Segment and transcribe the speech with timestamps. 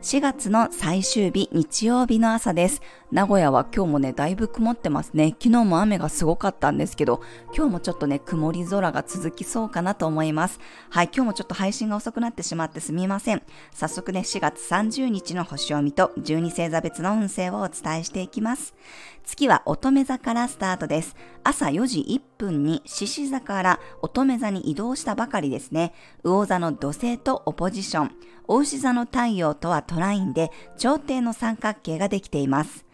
[0.00, 2.82] 4月の最終日、日曜日の朝です。
[3.10, 5.34] 名古屋は今日もね、だいぶ曇ってますね。
[5.40, 7.20] 昨日も雨がすごかったんですけど、
[7.52, 10.60] 今日もちょっとね、曇り空が続きそうかなと思います。
[10.90, 13.42] はい、今日もちょっと配信が遅くなってしまってすみません。
[13.74, 18.76] 早速ね、4月30日の星読みと12星座別の運勢をお伝えしていきます。
[19.24, 21.16] 月は乙女座からスタートです。
[21.42, 25.92] 朝4時1分に獅子座から乙女座に移動したばかりですね。
[26.22, 28.12] 魚座の土星とオポジション、
[28.46, 32.84] 大牛座の太陽とはトラインで頂点の三角形ができています。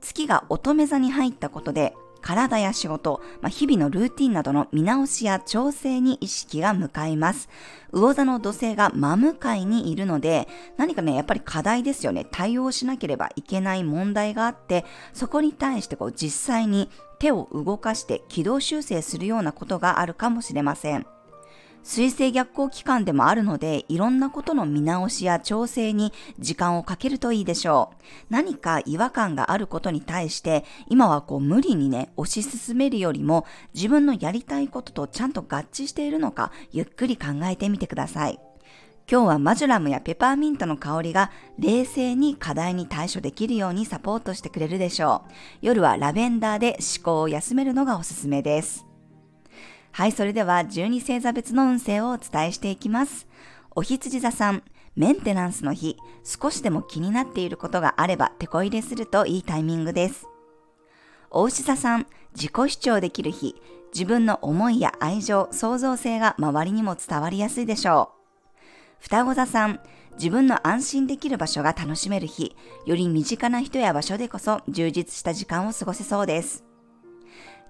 [0.00, 7.48] 月が乙女座に入ったことで体や仕事、まあ、日々のルーティンなどの見直しや調整に意識が向かいます。
[7.92, 12.24] 魚座の土星が真向かいにいるので、何かね、やっぱり課題ですよね。
[12.30, 21.06] 対応しなければいけない問題があって、そこに対してこう実際に手を動かして軌道修正するようなことがあるかもしれません。
[21.82, 28.04] 水星逆行期間でもあるので、いろんなことの見直しや調整に時間をかけるといいでしょう。
[28.30, 38.38] 何か違和感があることに対して、今はこう無理にね、推し進めるよりも、自分のやりたいこととちゃんと合致しているのか、ゆっくり考えてみてください。
[39.10, 45.30] 今日はマジュラムやペパーミントの香りが冷静に課題に対処できるようにサポートしてくれるでしょう。
[45.60, 48.91] 夜はラベンダーで思考を休めるのがおすすめです。
[49.92, 53.26] はい、それでは12星座別の運勢をお伝えしていきます。
[53.74, 54.62] お羊座さん、
[54.96, 60.26] メンテナンスの日、少しでも気になっていることがあれば手こ入れするといいタイミングです。
[61.30, 63.54] お牛座さん、自己主張できる日、
[63.92, 68.12] 自分の思いや愛情、創造性が周りにも伝わりやすいでしょ
[68.58, 68.60] う。
[68.98, 69.80] 双子座さん、
[70.14, 76.71] 自分の安心できる場所が楽しめる日、より身近な人や場所でこそ充実した時間を過ごせそうです。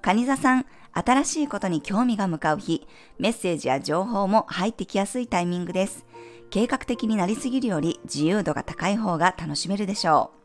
[0.03, 2.87] 蟹座さん、新しいことに興味が向かう日、
[3.21, 6.05] メッセージや情報も入ってきやすいタイミングです。
[6.51, 10.43] 計画的になりすぎるより自由度が高い方が楽しめるでしょう。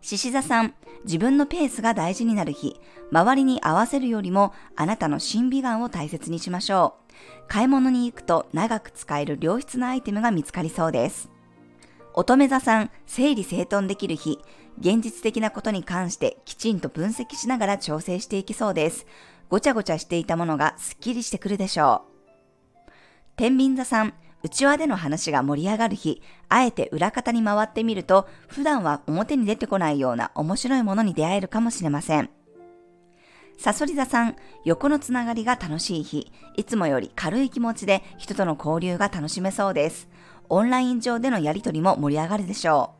[0.00, 2.80] 獅子座さん、自分のペースが大事になる日、
[3.12, 7.48] 周りに合わせるよりもあなたの審美眼を大切にしましょう。
[7.48, 11.31] 買い物に行くと長く使える良質なアイテムが見つかりそうです。
[12.14, 14.38] 乙女座さん、整理整頓できる日、
[14.78, 19.06] 現実的なことに関してきちんと分析しながら調整していきそうです。
[19.48, 22.04] ごちゃごちゃしていたものがスッキリしてくるでしょ
[22.86, 22.90] う。
[23.36, 32.28] 天秤座さん、内輪での話が盛り上がる日、あえて裏方に回ってみると、普段は表に出てこないような面白いものに出会えるかもしれません。
[33.58, 40.08] サソリ座さん、横のつながりが楽しい日、いつもより軽い気持ちで人との交流が楽しめそうです。
[40.54, 42.94] オンライン上でのやりとりも盛り上がるでしょ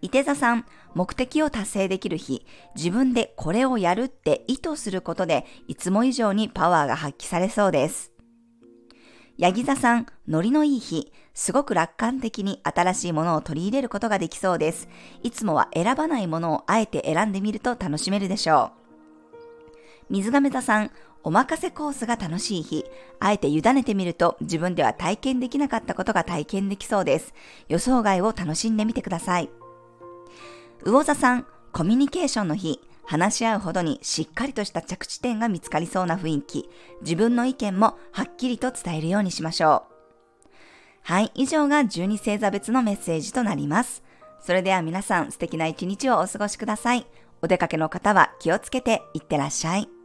[0.00, 0.06] う。
[0.06, 2.44] 伊手座さん、目的を達成できる日、
[2.74, 8.10] 自分でこれをやるって意図することで、いつも以上にパワーが発揮されそうです。
[9.38, 14.88] ヤギ座さん、ノリのいい日、すごく楽観的に新しいものを取り入れることができそうです。
[15.22, 18.82] いつもは選ばないものをあえて選んでみると楽しめるでしょう。
[20.10, 20.90] 水亀座さん、
[21.24, 22.84] お任せコースが楽しい日、
[23.20, 27.32] あえて委ねてみると自分では体験できなかったことが体験できそうです。
[27.68, 29.50] 予想外を楽しんでみてください。
[30.84, 36.70] 魚座さん、コミュニケーションの日、話し合うほどにしっかりとした着地点が見つかりそうな雰囲気、
[37.02, 39.92] 自分の意見もはっきりと伝えるようにしましょう。
[41.04, 44.02] はい、以上が12星座別のメッセージとなります。
[44.40, 47.06] それでは皆さん素敵な一日をお過ごしください。
[47.42, 50.01] お出かけの方は気をつけていってらっしゃい。